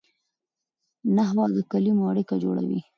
[1.15, 2.79] نحوه د کلیمو اړیکه جوړوي.